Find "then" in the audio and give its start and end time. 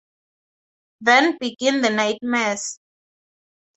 1.01-1.37